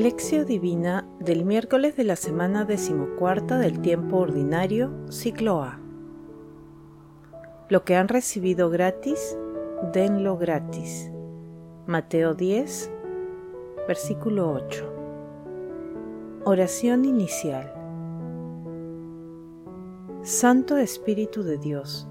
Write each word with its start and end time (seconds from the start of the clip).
Lección 0.00 0.46
Divina 0.46 1.06
del 1.18 1.44
miércoles 1.44 1.94
de 1.94 2.04
la 2.04 2.16
semana 2.16 2.64
decimocuarta 2.64 3.58
del 3.58 3.82
tiempo 3.82 4.16
ordinario, 4.16 4.90
ciclo 5.10 5.62
A. 5.62 5.78
Lo 7.68 7.84
que 7.84 7.96
han 7.96 8.08
recibido 8.08 8.70
gratis, 8.70 9.36
denlo 9.92 10.38
gratis. 10.38 11.12
Mateo 11.86 12.32
10, 12.32 12.90
versículo 13.86 14.50
8. 14.52 14.90
Oración 16.46 17.04
inicial. 17.04 17.70
Santo 20.22 20.78
Espíritu 20.78 21.42
de 21.42 21.58
Dios, 21.58 22.08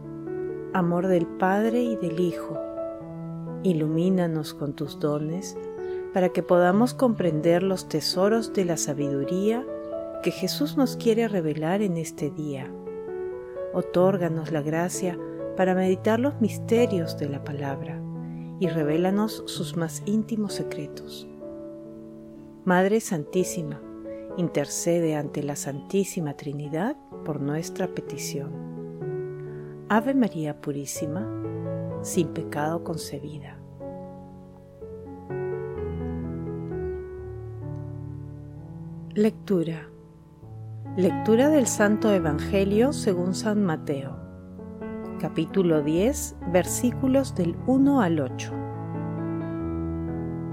amor 0.73 1.07
del 1.07 1.25
Padre 1.25 1.81
y 1.81 1.95
del 1.95 2.19
Hijo, 2.19 2.55
ilumínanos 3.63 4.53
con 4.53 4.73
tus 4.73 4.99
dones 4.99 5.57
para 6.13 6.29
que 6.29 6.43
podamos 6.43 6.93
comprender 6.93 7.63
los 7.63 7.87
tesoros 7.87 8.53
de 8.53 8.65
la 8.65 8.77
sabiduría 8.77 9.65
que 10.23 10.31
Jesús 10.31 10.77
nos 10.77 10.97
quiere 10.97 11.27
revelar 11.27 11.81
en 11.81 11.97
este 11.97 12.29
día. 12.29 12.71
Otórganos 13.73 14.51
la 14.51 14.61
gracia 14.61 15.17
para 15.55 15.75
meditar 15.75 16.19
los 16.19 16.39
misterios 16.41 17.17
de 17.17 17.29
la 17.29 17.43
palabra 17.43 18.01
y 18.59 18.67
revélanos 18.67 19.43
sus 19.45 19.77
más 19.77 20.03
íntimos 20.05 20.53
secretos. 20.53 21.27
Madre 22.65 22.99
Santísima, 22.99 23.81
intercede 24.37 25.15
ante 25.15 25.43
la 25.43 25.55
Santísima 25.55 26.35
Trinidad 26.35 26.97
por 27.23 27.39
nuestra 27.41 27.87
petición. 27.87 28.69
Ave 29.89 30.13
María 30.13 30.59
Purísima, 30.59 31.27
sin 32.01 32.29
pecado 32.29 32.83
concebida. 32.83 33.58
Lectura. 39.19 39.89
Lectura 40.95 41.49
del 41.49 41.67
Santo 41.67 42.13
Evangelio 42.13 42.93
según 42.93 43.35
San 43.35 43.65
Mateo. 43.65 44.15
Capítulo 45.19 45.81
10, 45.81 46.37
versículos 46.53 47.35
del 47.35 47.57
1 47.67 47.99
al 47.99 48.21
8. 48.21 48.53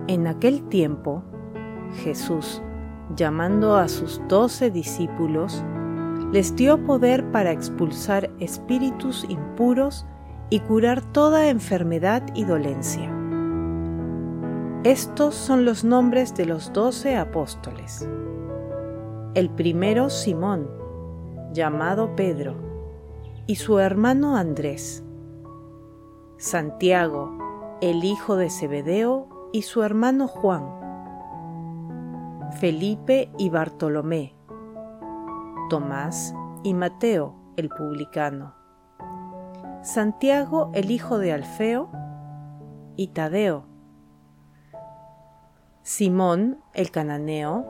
En 0.09 0.27
aquel 0.27 0.69
tiempo, 0.69 1.23
Jesús, 2.03 2.61
llamando 3.15 3.77
a 3.77 3.87
sus 3.87 4.21
doce 4.27 4.73
discípulos, 4.73 5.63
les 6.33 6.57
dio 6.57 6.85
poder 6.85 7.31
para 7.31 7.53
expulsar 7.53 8.33
espíritus 8.41 9.25
impuros 9.29 10.07
y 10.51 10.59
curar 10.59 11.03
toda 11.13 11.51
enfermedad 11.51 12.25
y 12.35 12.43
dolencia. 12.43 13.16
Estos 14.87 15.35
son 15.35 15.65
los 15.65 15.83
nombres 15.83 16.37
de 16.37 16.47
los 16.47 16.73
doce 16.73 17.17
apóstoles. 17.17 18.09
El 19.35 19.51
primero 19.51 20.11
Simón, 20.11 20.71
llamado 21.53 22.15
Pedro, 22.15 22.55
y 23.49 23.57
su 23.57 23.81
hermano 23.81 24.37
Andrés. 24.37 25.05
Santiago, 26.37 27.37
el 27.81 28.05
hijo 28.05 28.37
de 28.37 28.49
Zebedeo, 28.49 29.51
y 29.53 29.63
su 29.63 29.83
hermano 29.83 30.29
Juan. 30.29 30.65
Felipe 32.61 33.33
y 33.39 33.51
Bartolomé. 33.51 34.37
Tomás 35.69 36.33
y 36.63 36.75
Mateo, 36.75 37.35
el 37.57 37.71
publicano. 37.71 38.55
Santiago, 39.83 40.71
el 40.75 40.93
hijo 40.93 41.19
de 41.19 41.33
Alfeo, 41.33 41.91
y 42.95 43.09
Tadeo. 43.09 43.76
Simón, 45.87 46.59
el 46.75 46.91
cananeo, 46.91 47.65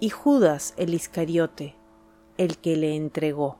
y 0.00 0.08
Judas 0.08 0.72
el 0.78 0.94
Iscariote, 0.94 1.74
el 2.38 2.56
que 2.56 2.74
le 2.74 2.96
entregó. 2.96 3.58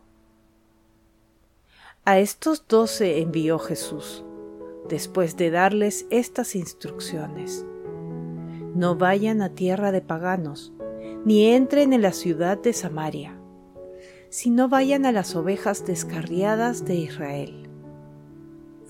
A 2.07 2.19
estos 2.19 2.67
doce 2.67 3.21
envió 3.21 3.59
Jesús, 3.59 4.25
después 4.89 5.37
de 5.37 5.51
darles 5.51 6.07
estas 6.09 6.55
instrucciones. 6.55 7.67
No 8.75 8.97
vayan 8.97 9.43
a 9.43 9.51
tierra 9.51 9.93
de 9.93 10.01
paganos, 10.01 10.73
ni 11.27 11.45
entren 11.51 11.93
en 11.93 12.01
la 12.01 12.12
ciudad 12.12 12.57
de 12.57 12.73
Samaria, 12.73 13.39
sino 14.31 14.71
vayan 14.71 15.05
a 15.05 15.12
las 15.12 15.37
ovejas 15.37 15.84
descarriadas 15.84 16.87
de 16.87 16.95
Israel. 16.95 17.69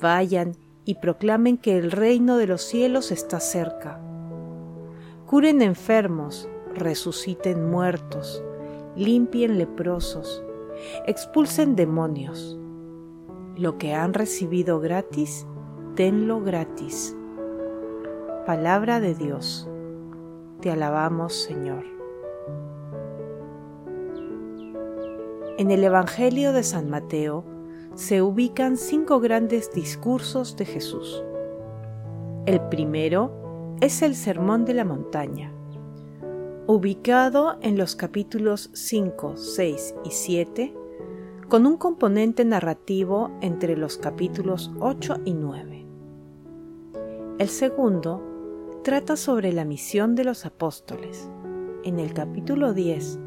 Vayan 0.01 0.55
y 0.85 0.95
proclamen 0.95 1.59
que 1.59 1.77
el 1.77 1.91
reino 1.91 2.37
de 2.37 2.47
los 2.47 2.63
cielos 2.63 3.11
está 3.11 3.41
cerca. 3.41 4.05
Curen 5.29 5.61
enfermos, 5.61 6.49
resuciten 6.75 7.69
muertos, 7.69 8.43
limpien 8.97 9.59
leprosos, 9.59 10.43
expulsen 11.07 11.77
demonios. 11.77 12.59
Lo 13.55 13.77
que 13.77 13.93
han 13.93 14.15
recibido 14.15 14.81
gratis, 14.81 15.47
denlo 15.97 16.41
gratis. 16.41 17.15
Palabra 18.47 19.01
de 19.01 19.15
Dios. 19.15 19.69
Te 20.63 20.71
alabamos, 20.71 21.35
Señor. 21.35 21.85
En 25.59 25.71
el 25.71 25.85
Evangelio 25.85 26.55
de 26.55 26.63
San 26.63 26.89
Mateo 26.89 27.45
se 27.93 28.23
ubican 28.23 28.79
cinco 28.79 29.21
grandes 29.21 29.75
discursos 29.75 30.57
de 30.57 30.65
Jesús. 30.65 31.23
El 32.47 32.63
primero 32.71 33.38
es 33.81 34.03
el 34.03 34.15
Sermón 34.15 34.65
de 34.65 34.75
la 34.75 34.85
Montaña 34.85 35.53
ubicado 36.69 37.57
en 37.63 37.79
los 37.79 37.97
capítulos 37.97 38.69
5, 38.75 39.39
6 39.39 39.95
y 40.05 40.11
7, 40.11 40.75
con 41.49 41.65
un 41.65 41.79
componente 41.79 42.45
narrativo 42.45 43.31
entre 43.41 43.75
los 43.75 43.97
capítulos 43.97 44.71
8 44.79 45.23
y 45.25 45.33
9. 45.33 45.87
El 47.39 47.49
segundo 47.49 48.81
trata 48.85 49.17
sobre 49.17 49.51
la 49.55 49.65
misión 49.65 50.15
de 50.15 50.25
los 50.25 50.45
apóstoles. 50.45 51.31
En 51.85 51.99
el 51.99 52.13
capítulo 52.13 52.75
10, 52.75 53.19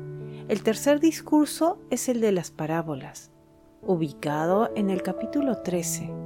el 0.47 0.61
tercer 0.61 0.99
discurso 0.99 1.79
es 1.89 2.09
el 2.09 2.21
de 2.21 2.33
las 2.33 2.51
parábolas, 2.51 3.31
ubicado 3.81 4.69
en 4.75 4.91
el 4.91 5.01
capítulo 5.01 5.63
13 5.63 6.20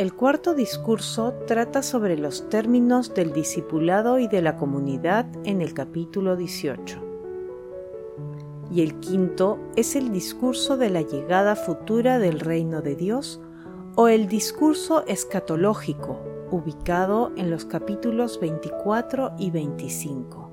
el 0.00 0.14
cuarto 0.14 0.54
discurso 0.54 1.34
trata 1.46 1.82
sobre 1.82 2.16
los 2.16 2.48
términos 2.48 3.12
del 3.12 3.34
discipulado 3.34 4.18
y 4.18 4.28
de 4.28 4.40
la 4.40 4.56
comunidad 4.56 5.26
en 5.44 5.60
el 5.60 5.74
capítulo 5.74 6.36
18. 6.36 6.98
Y 8.72 8.80
el 8.80 8.98
quinto 9.00 9.58
es 9.76 9.96
el 9.96 10.10
discurso 10.10 10.78
de 10.78 10.88
la 10.88 11.02
llegada 11.02 11.54
futura 11.54 12.18
del 12.18 12.40
reino 12.40 12.80
de 12.80 12.96
Dios 12.96 13.42
o 13.94 14.08
el 14.08 14.26
discurso 14.26 15.04
escatológico, 15.06 16.18
ubicado 16.50 17.30
en 17.36 17.50
los 17.50 17.66
capítulos 17.66 18.40
24 18.40 19.32
y 19.38 19.50
25. 19.50 20.50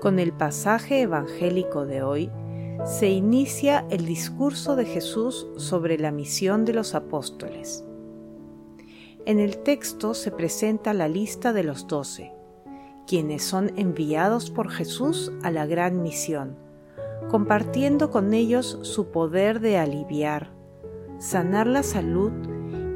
Con 0.00 0.18
el 0.18 0.32
pasaje 0.32 1.02
evangélico 1.02 1.86
de 1.86 2.02
hoy, 2.02 2.32
se 2.84 3.10
inicia 3.10 3.86
el 3.90 4.06
discurso 4.06 4.76
de 4.76 4.84
Jesús 4.84 5.46
sobre 5.56 5.98
la 5.98 6.10
misión 6.10 6.64
de 6.64 6.74
los 6.74 6.94
apóstoles. 6.94 7.84
En 9.24 9.38
el 9.38 9.58
texto 9.58 10.14
se 10.14 10.32
presenta 10.32 10.92
la 10.92 11.06
lista 11.06 11.52
de 11.52 11.62
los 11.62 11.86
doce, 11.86 12.32
quienes 13.06 13.44
son 13.44 13.72
enviados 13.76 14.50
por 14.50 14.68
Jesús 14.68 15.32
a 15.42 15.50
la 15.50 15.66
gran 15.66 16.02
misión, 16.02 16.56
compartiendo 17.30 18.10
con 18.10 18.34
ellos 18.34 18.78
su 18.82 19.12
poder 19.12 19.60
de 19.60 19.78
aliviar, 19.78 20.50
sanar 21.18 21.68
la 21.68 21.84
salud 21.84 22.32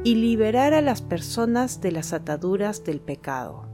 y 0.03 0.15
liberar 0.15 0.73
a 0.73 0.81
las 0.81 1.01
personas 1.01 1.79
de 1.79 1.91
las 1.91 2.11
ataduras 2.11 2.83
del 2.83 2.99
pecado. 2.99 3.65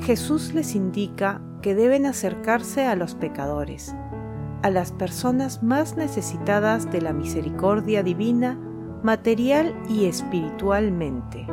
Jesús 0.00 0.52
les 0.52 0.74
indica 0.74 1.42
que 1.62 1.74
deben 1.74 2.06
acercarse 2.06 2.86
a 2.86 2.96
los 2.96 3.14
pecadores, 3.14 3.94
a 4.62 4.70
las 4.70 4.92
personas 4.92 5.62
más 5.62 5.96
necesitadas 5.96 6.90
de 6.90 7.00
la 7.00 7.12
misericordia 7.12 8.02
divina, 8.02 8.58
material 9.02 9.74
y 9.88 10.06
espiritualmente. 10.06 11.46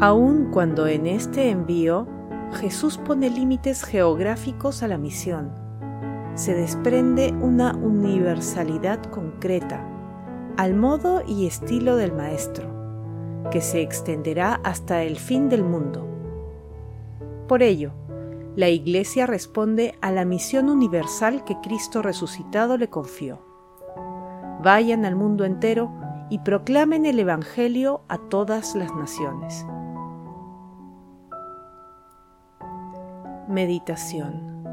Aun 0.00 0.50
cuando 0.52 0.86
en 0.86 1.06
este 1.06 1.50
envío 1.50 2.06
Jesús 2.54 2.98
pone 2.98 3.30
límites 3.30 3.82
geográficos 3.82 4.82
a 4.82 4.88
la 4.88 4.98
misión, 4.98 5.50
se 6.34 6.54
desprende 6.54 7.34
una 7.40 7.74
universalidad 7.74 9.02
concreta, 9.04 9.84
al 10.56 10.74
modo 10.74 11.22
y 11.26 11.46
estilo 11.46 11.96
del 11.96 12.12
Maestro, 12.12 12.68
que 13.50 13.60
se 13.60 13.82
extenderá 13.82 14.60
hasta 14.62 15.02
el 15.02 15.16
fin 15.16 15.48
del 15.48 15.64
mundo. 15.64 16.06
Por 17.48 17.62
ello, 17.62 17.92
la 18.58 18.68
Iglesia 18.70 19.24
responde 19.24 19.96
a 20.00 20.10
la 20.10 20.24
misión 20.24 20.68
universal 20.68 21.44
que 21.44 21.60
Cristo 21.60 22.02
resucitado 22.02 22.76
le 22.76 22.90
confió. 22.90 23.40
Vayan 24.64 25.04
al 25.04 25.14
mundo 25.14 25.44
entero 25.44 25.94
y 26.28 26.40
proclamen 26.40 27.06
el 27.06 27.20
Evangelio 27.20 28.02
a 28.08 28.18
todas 28.18 28.74
las 28.74 28.92
naciones. 28.96 29.64
Meditación 33.46 34.64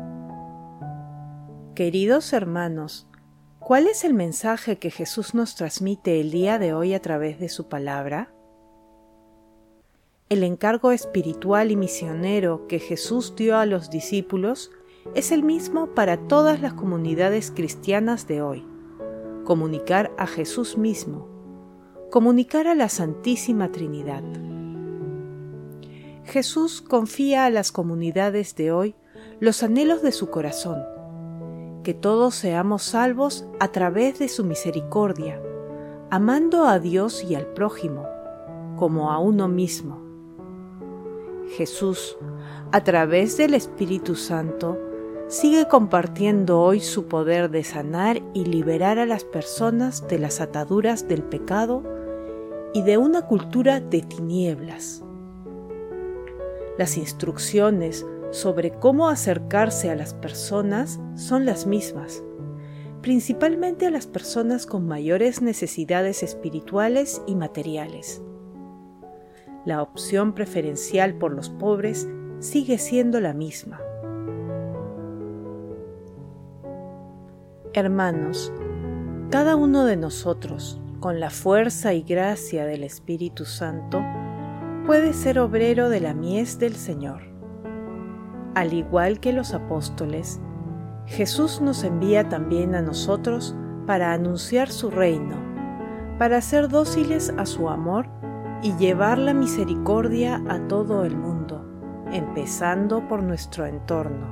Queridos 1.75 2.33
hermanos, 2.33 3.07
¿cuál 3.59 3.85
es 3.85 4.03
el 4.03 4.15
mensaje 4.15 4.79
que 4.79 4.89
Jesús 4.89 5.35
nos 5.35 5.53
transmite 5.53 6.19
el 6.19 6.31
día 6.31 6.57
de 6.57 6.73
hoy 6.73 6.95
a 6.95 7.03
través 7.03 7.39
de 7.39 7.49
su 7.49 7.69
palabra? 7.69 8.34
El 10.27 10.41
encargo 10.41 10.91
espiritual 10.91 11.69
y 11.69 11.75
misionero 11.75 12.65
que 12.65 12.79
Jesús 12.79 13.35
dio 13.35 13.57
a 13.57 13.67
los 13.67 13.91
discípulos 13.91 14.71
es 15.13 15.31
el 15.31 15.43
mismo 15.43 15.93
para 15.93 16.17
todas 16.17 16.63
las 16.63 16.73
comunidades 16.73 17.51
cristianas 17.51 18.27
de 18.27 18.41
hoy. 18.41 18.65
Comunicar 19.43 20.11
a 20.17 20.25
Jesús 20.25 20.79
mismo, 20.79 21.27
comunicar 22.09 22.65
a 22.65 22.73
la 22.73 22.89
Santísima 22.89 23.71
Trinidad. 23.71 24.23
Jesús 26.23 26.81
confía 26.81 27.45
a 27.45 27.51
las 27.51 27.71
comunidades 27.71 28.55
de 28.55 28.71
hoy 28.71 28.95
los 29.39 29.61
anhelos 29.61 30.01
de 30.01 30.11
su 30.11 30.31
corazón, 30.31 30.83
que 31.83 31.93
todos 31.93 32.33
seamos 32.33 32.81
salvos 32.81 33.45
a 33.59 33.67
través 33.67 34.17
de 34.17 34.27
su 34.27 34.43
misericordia, 34.43 35.39
amando 36.09 36.65
a 36.65 36.79
Dios 36.79 37.23
y 37.23 37.35
al 37.35 37.45
prójimo, 37.45 38.07
como 38.75 39.11
a 39.11 39.19
uno 39.19 39.47
mismo. 39.47 40.04
Jesús, 41.49 42.17
a 42.71 42.83
través 42.83 43.37
del 43.37 43.53
Espíritu 43.53 44.15
Santo, 44.15 44.77
sigue 45.27 45.67
compartiendo 45.67 46.59
hoy 46.59 46.79
su 46.79 47.07
poder 47.07 47.49
de 47.49 47.63
sanar 47.63 48.21
y 48.33 48.45
liberar 48.45 48.99
a 48.99 49.05
las 49.05 49.23
personas 49.23 50.07
de 50.07 50.19
las 50.19 50.41
ataduras 50.41 51.07
del 51.07 51.23
pecado 51.23 51.83
y 52.73 52.81
de 52.81 52.97
una 52.97 53.23
cultura 53.23 53.79
de 53.79 54.01
tinieblas. 54.01 55.03
Las 56.77 56.97
instrucciones 56.97 58.05
sobre 58.31 58.71
cómo 58.71 59.07
acercarse 59.07 59.89
a 59.89 59.95
las 59.95 60.13
personas 60.13 60.99
son 61.15 61.45
las 61.45 61.65
mismas, 61.65 62.23
principalmente 63.01 63.85
a 63.85 63.91
las 63.91 64.07
personas 64.07 64.65
con 64.65 64.87
mayores 64.87 65.41
necesidades 65.41 66.21
espirituales 66.21 67.21
y 67.27 67.35
materiales. 67.35 68.21
La 69.65 69.81
opción 69.81 70.33
preferencial 70.33 71.15
por 71.15 71.31
los 71.31 71.49
pobres 71.49 72.07
sigue 72.37 72.77
siendo 72.77 73.19
la 73.19 73.33
misma. 73.33 73.81
Hermanos, 77.73 78.53
cada 79.31 79.55
uno 79.55 79.85
de 79.85 79.97
nosotros, 79.97 80.79
con 80.99 81.19
la 81.19 81.31
fuerza 81.31 81.95
y 81.95 82.03
gracia 82.03 82.65
del 82.65 82.83
Espíritu 82.83 83.45
Santo, 83.45 84.03
puede 84.85 85.13
ser 85.13 85.39
obrero 85.39 85.89
de 85.89 85.99
la 85.99 86.13
mies 86.13 86.59
del 86.59 86.75
Señor. 86.75 87.23
Al 88.53 88.71
igual 88.71 89.19
que 89.19 89.33
los 89.33 89.55
apóstoles, 89.55 90.39
Jesús 91.07 91.59
nos 91.59 91.83
envía 91.83 92.29
también 92.29 92.75
a 92.75 92.83
nosotros 92.83 93.55
para 93.87 94.13
anunciar 94.13 94.69
su 94.69 94.91
reino, 94.91 95.37
para 96.19 96.39
ser 96.41 96.69
dóciles 96.69 97.33
a 97.35 97.47
su 97.47 97.67
amor 97.67 98.07
y 98.61 98.75
llevar 98.77 99.17
la 99.17 99.33
misericordia 99.33 100.41
a 100.47 100.67
todo 100.67 101.05
el 101.05 101.15
mundo, 101.15 101.65
empezando 102.11 103.07
por 103.07 103.23
nuestro 103.23 103.65
entorno. 103.65 104.27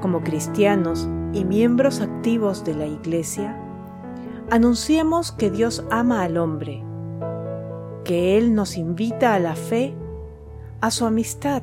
Como 0.00 0.22
cristianos, 0.22 1.08
y 1.36 1.44
miembros 1.44 2.00
activos 2.00 2.64
de 2.64 2.74
la 2.74 2.86
Iglesia, 2.86 3.56
anunciemos 4.50 5.32
que 5.32 5.50
Dios 5.50 5.84
ama 5.90 6.22
al 6.22 6.38
hombre, 6.38 6.82
que 8.04 8.38
Él 8.38 8.54
nos 8.54 8.78
invita 8.78 9.34
a 9.34 9.38
la 9.38 9.54
fe, 9.54 9.94
a 10.80 10.90
su 10.90 11.04
amistad, 11.04 11.62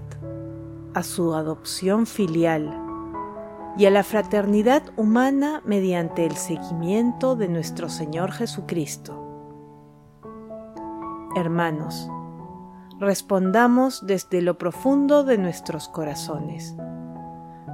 a 0.93 1.01
su 1.01 1.33
adopción 1.33 2.05
filial 2.05 2.79
y 3.77 3.85
a 3.85 3.89
la 3.89 4.03
fraternidad 4.03 4.83
humana 4.95 5.63
mediante 5.65 6.25
el 6.25 6.35
seguimiento 6.35 7.35
de 7.35 7.47
nuestro 7.47 7.89
Señor 7.89 8.31
Jesucristo. 8.31 9.22
Hermanos, 11.35 12.11
respondamos 12.99 14.05
desde 14.05 14.43
lo 14.43 14.59
profundo 14.59 15.23
de 15.23 15.39
nuestros 15.39 15.87
corazones. 15.87 16.75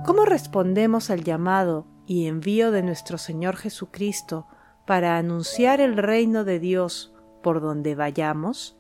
¿Cómo 0.06 0.24
respondemos 0.24 1.10
al 1.10 1.26
llamado 1.26 1.86
y 2.06 2.28
envío 2.28 2.72
de 2.72 2.84
nuestro 2.84 3.18
Señor 3.18 3.58
Jesucristo 3.58 4.48
para 4.88 5.18
anunciar 5.18 5.82
el 5.82 5.98
reino 5.98 6.46
de 6.46 6.60
Dios 6.60 7.14
por 7.44 7.60
donde 7.60 7.96
vayamos? 7.96 8.78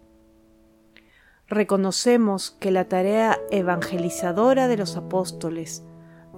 ¿Reconocemos 1.50 2.52
que 2.52 2.72
la 2.72 2.86
tarea 2.86 3.38
evangelizadora 3.52 4.70
de 4.70 4.78
los 4.78 4.96
apóstoles 4.96 5.84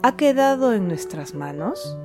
ha 0.02 0.18
quedado 0.18 0.74
en 0.74 0.88
nuestras 0.88 1.36
manos? 1.36 1.96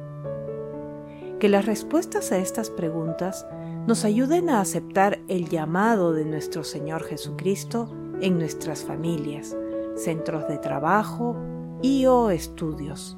Que 1.41 1.49
las 1.49 1.65
respuestas 1.65 2.31
a 2.31 2.37
estas 2.37 2.69
preguntas 2.69 3.47
nos 3.87 4.05
ayuden 4.05 4.51
a 4.51 4.61
aceptar 4.61 5.21
el 5.29 5.49
llamado 5.49 6.13
de 6.13 6.25
nuestro 6.25 6.65
Señor 6.65 7.05
Jesucristo 7.05 7.89
en 8.21 8.39
nuestras 8.39 8.85
familias, 8.85 9.57
centros 9.95 10.49
de 10.49 10.59
trabajo, 10.59 11.37
y 11.83 12.07
o 12.07 12.31
estudios, 12.31 13.17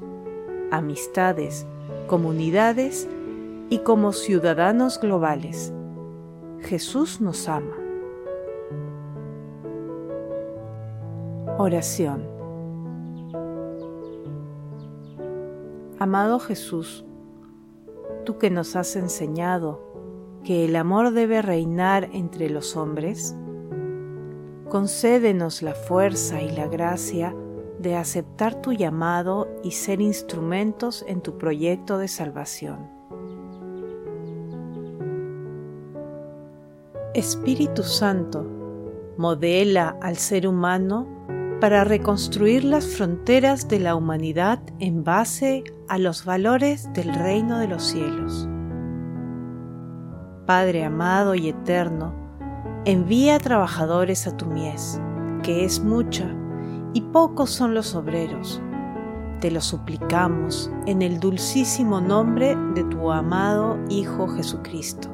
amistades, 0.71 1.65
comunidades 2.07 3.07
y 3.69 3.79
como 3.79 4.11
ciudadanos 4.11 4.99
globales. 4.99 5.73
Jesús 6.59 7.21
nos 7.21 7.47
ama. 7.47 7.75
Oración. 11.57 12.23
Amado 15.99 16.39
Jesús, 16.39 17.05
tú 18.23 18.37
que 18.37 18.49
nos 18.49 18.75
has 18.75 18.95
enseñado 18.95 19.88
que 20.43 20.65
el 20.65 20.75
amor 20.75 21.11
debe 21.11 21.41
reinar 21.41 22.09
entre 22.13 22.49
los 22.49 22.75
hombres, 22.75 23.35
concédenos 24.69 25.61
la 25.61 25.73
fuerza 25.73 26.41
y 26.41 26.51
la 26.51 26.67
gracia 26.67 27.35
de 27.79 27.95
aceptar 27.95 28.61
tu 28.61 28.73
llamado 28.73 29.47
y 29.63 29.71
ser 29.71 30.01
instrumentos 30.01 31.03
en 31.07 31.21
tu 31.21 31.37
proyecto 31.37 31.97
de 31.97 32.07
salvación. 32.07 32.89
Espíritu 37.13 37.83
Santo, 37.83 38.45
modela 39.17 39.97
al 40.01 40.17
ser 40.17 40.47
humano 40.47 41.07
para 41.59 41.83
reconstruir 41.83 42.63
las 42.63 42.87
fronteras 42.87 43.67
de 43.67 43.79
la 43.79 43.95
humanidad 43.95 44.61
en 44.79 45.03
base 45.03 45.63
a 45.87 45.97
los 45.97 46.23
valores 46.23 46.91
del 46.93 47.13
reino 47.13 47.59
de 47.59 47.67
los 47.67 47.83
cielos. 47.83 48.47
Padre 50.49 50.83
amado 50.83 51.35
y 51.35 51.47
eterno, 51.47 52.11
envía 52.83 53.37
trabajadores 53.37 54.25
a 54.25 54.35
tu 54.35 54.47
mies, 54.47 54.99
que 55.43 55.63
es 55.63 55.79
mucha 55.79 56.25
y 56.91 57.01
pocos 57.01 57.51
son 57.51 57.75
los 57.75 57.93
obreros. 57.93 58.59
Te 59.41 59.51
lo 59.51 59.61
suplicamos 59.61 60.71
en 60.87 61.03
el 61.03 61.19
dulcísimo 61.19 62.01
nombre 62.01 62.57
de 62.73 62.83
tu 62.85 63.11
amado 63.11 63.77
Hijo 63.89 64.27
Jesucristo. 64.27 65.07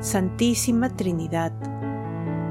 Santísima 0.00 0.88
Trinidad, 0.88 1.52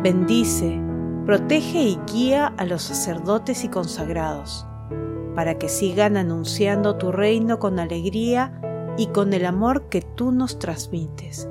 bendice, 0.02 0.80
protege 1.26 1.82
y 1.82 2.00
guía 2.10 2.54
a 2.56 2.64
los 2.64 2.84
sacerdotes 2.84 3.66
y 3.66 3.68
consagrados, 3.68 4.66
para 5.36 5.56
que 5.56 5.68
sigan 5.68 6.16
anunciando 6.16 6.96
tu 6.96 7.12
reino 7.12 7.60
con 7.60 7.78
alegría 7.78 8.62
y 8.98 9.08
con 9.08 9.34
el 9.34 9.46
amor 9.46 9.90
que 9.90 10.02
tú 10.02 10.32
nos 10.32 10.60
transmites. 10.60 11.48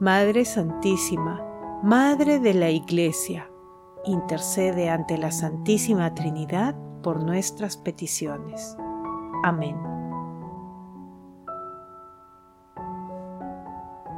Madre 0.00 0.44
Santísima, 0.44 1.42
Madre 1.82 2.40
de 2.40 2.54
la 2.54 2.70
Iglesia, 2.70 3.50
intercede 4.06 4.88
ante 4.88 5.18
la 5.18 5.30
Santísima 5.30 6.14
Trinidad 6.14 6.74
por 7.02 7.22
nuestras 7.22 7.76
peticiones. 7.76 8.76
Amén. 9.44 9.76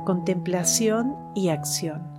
Contemplación 0.04 1.16
y 1.35 1.49
acción. 1.49 2.16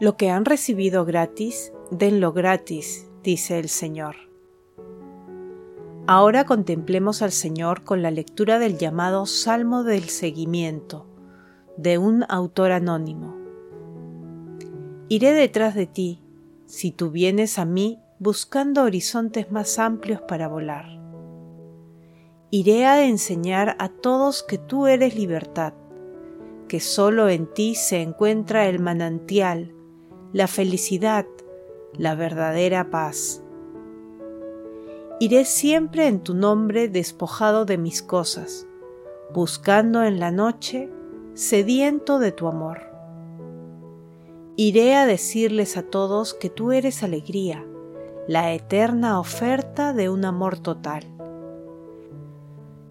Lo 0.00 0.16
que 0.16 0.30
han 0.30 0.46
recibido 0.46 1.04
gratis, 1.04 1.72
denlo 1.90 2.32
gratis, 2.32 3.06
dice 3.22 3.58
el 3.58 3.68
Señor. 3.68 4.25
Ahora 6.08 6.44
contemplemos 6.44 7.20
al 7.20 7.32
Señor 7.32 7.82
con 7.82 8.00
la 8.00 8.12
lectura 8.12 8.60
del 8.60 8.78
llamado 8.78 9.26
Salmo 9.26 9.82
del 9.82 10.04
Seguimiento, 10.04 11.08
de 11.76 11.98
un 11.98 12.24
autor 12.28 12.70
anónimo. 12.70 13.36
Iré 15.08 15.32
detrás 15.32 15.74
de 15.74 15.86
ti, 15.86 16.22
si 16.66 16.92
tú 16.92 17.10
vienes 17.10 17.58
a 17.58 17.64
mí 17.64 17.98
buscando 18.20 18.84
horizontes 18.84 19.50
más 19.50 19.80
amplios 19.80 20.20
para 20.20 20.46
volar. 20.46 20.86
iré 22.50 22.86
a 22.86 23.04
enseñar 23.04 23.74
a 23.80 23.88
todos 23.88 24.44
que 24.44 24.58
tú 24.58 24.86
eres 24.86 25.16
libertad, 25.16 25.74
que 26.68 26.78
solo 26.78 27.28
en 27.28 27.52
ti 27.52 27.74
se 27.74 28.00
encuentra 28.00 28.68
el 28.68 28.78
manantial, 28.78 29.74
la 30.32 30.46
felicidad, 30.46 31.26
la 31.94 32.14
verdadera 32.14 32.90
paz. 32.90 33.42
Iré 35.18 35.46
siempre 35.46 36.08
en 36.08 36.20
tu 36.20 36.34
nombre 36.34 36.88
despojado 36.88 37.64
de 37.64 37.78
mis 37.78 38.02
cosas, 38.02 38.66
buscando 39.32 40.04
en 40.04 40.20
la 40.20 40.30
noche, 40.30 40.90
sediento 41.32 42.18
de 42.18 42.32
tu 42.32 42.48
amor. 42.48 42.82
Iré 44.56 44.94
a 44.94 45.06
decirles 45.06 45.78
a 45.78 45.84
todos 45.84 46.34
que 46.34 46.50
tú 46.50 46.70
eres 46.70 47.02
alegría, 47.02 47.64
la 48.28 48.52
eterna 48.52 49.18
oferta 49.18 49.94
de 49.94 50.10
un 50.10 50.26
amor 50.26 50.58
total. 50.58 51.04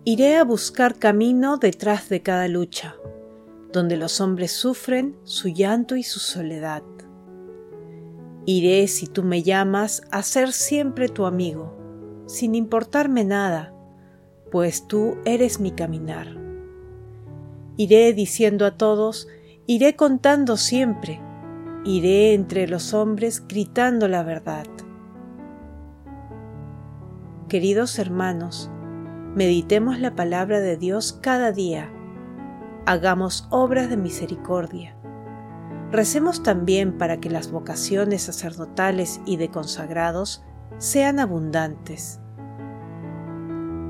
Iré 0.04 0.38
a 0.38 0.44
buscar 0.44 0.96
camino 0.98 1.58
detrás 1.58 2.10
de 2.10 2.24
cada 2.24 2.48
lucha, 2.48 2.96
donde 3.72 3.98
los 3.98 4.20
hombres 4.20 4.52
sufren 4.52 5.16
su 5.26 5.50
llanto 5.50 5.96
y 5.96 6.02
su 6.02 6.20
soledad. 6.20 6.82
Iré, 8.48 8.88
si 8.88 9.06
tú 9.06 9.22
me 9.22 9.44
llamas, 9.44 10.02
a 10.10 10.24
ser 10.24 10.54
siempre 10.54 11.08
tu 11.08 11.26
amigo, 11.26 11.75
sin 12.26 12.56
importarme 12.56 13.24
nada, 13.24 13.74
pues 14.52 14.88
tú 14.88 15.18
eres 15.26 15.60
mi 15.60 15.72
caminar. 15.72 16.28
Iré 17.78 18.14
diciendo 18.14 18.66
a 18.66 18.78
todos, 18.78 19.28
iré 19.68 19.96
contando 19.96 20.58
siempre, 20.58 21.22
iré 21.84 22.34
entre 22.34 22.68
los 22.68 22.94
hombres 22.94 23.46
gritando 23.48 24.08
la 24.08 24.24
verdad. 24.24 24.66
Queridos 27.50 28.00
hermanos, 28.00 28.72
meditemos 29.36 30.00
la 30.00 30.16
palabra 30.16 30.62
de 30.62 30.78
Dios 30.78 31.14
cada 31.22 31.52
día, 31.52 31.92
hagamos 32.86 33.48
obras 33.50 33.90
de 33.90 33.98
misericordia. 33.98 34.96
Recemos 35.92 36.44
también 36.44 36.98
para 36.98 37.20
que 37.20 37.30
las 37.30 37.52
vocaciones 37.52 38.24
sacerdotales 38.24 39.22
y 39.26 39.38
de 39.38 39.50
consagrados 39.50 40.44
sean 40.78 41.20
abundantes. 41.20 42.20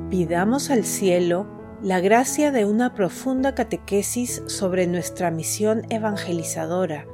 Pidamos 0.10 0.70
al 0.70 0.86
cielo 0.86 1.48
la 1.82 2.00
gracia 2.00 2.52
de 2.52 2.66
una 2.66 2.94
profunda 2.94 3.54
catequesis 3.54 4.44
sobre 4.48 4.88
nuestra 4.88 5.30
misión 5.32 5.84
evangelizadora 5.90 7.06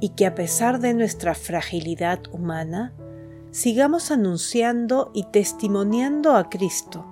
y 0.00 0.10
que 0.10 0.26
a 0.26 0.34
pesar 0.34 0.78
de 0.78 0.94
nuestra 0.94 1.34
fragilidad 1.34 2.20
humana, 2.30 2.94
sigamos 3.50 4.10
anunciando 4.10 5.10
y 5.14 5.24
testimoniando 5.24 6.36
a 6.36 6.48
Cristo. 6.48 7.06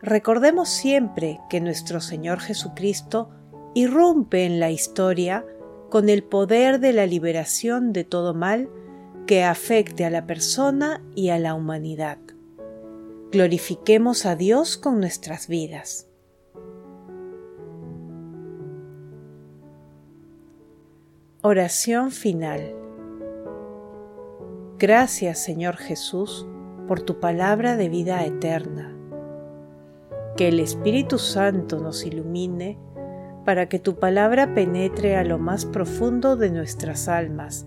Recordemos 0.00 0.68
siempre 0.68 1.40
que 1.50 1.60
nuestro 1.60 2.00
Señor 2.00 2.38
Jesucristo 2.40 3.30
irrumpe 3.74 4.44
en 4.44 4.60
la 4.60 4.70
historia 4.70 5.44
con 5.90 6.08
el 6.08 6.22
poder 6.22 6.80
de 6.80 6.92
la 6.92 7.06
liberación 7.06 7.92
de 7.92 8.04
todo 8.04 8.34
mal 8.34 8.68
que 9.26 9.42
afecte 9.42 10.04
a 10.04 10.10
la 10.10 10.26
persona 10.26 11.02
y 11.16 11.30
a 11.30 11.38
la 11.38 11.54
humanidad. 11.54 12.18
Glorifiquemos 13.32 14.24
a 14.24 14.36
Dios 14.36 14.76
con 14.76 15.00
nuestras 15.00 15.48
vidas. 15.48 16.08
Oración 21.42 22.12
final. 22.12 22.74
Gracias 24.78 25.40
Señor 25.40 25.76
Jesús 25.76 26.46
por 26.86 27.00
tu 27.00 27.18
palabra 27.18 27.76
de 27.76 27.88
vida 27.88 28.24
eterna. 28.24 28.96
Que 30.36 30.48
el 30.48 30.60
Espíritu 30.60 31.18
Santo 31.18 31.80
nos 31.80 32.04
ilumine 32.04 32.78
para 33.44 33.68
que 33.68 33.80
tu 33.80 33.96
palabra 33.96 34.54
penetre 34.54 35.16
a 35.16 35.24
lo 35.24 35.38
más 35.38 35.66
profundo 35.66 36.36
de 36.36 36.50
nuestras 36.50 37.08
almas 37.08 37.66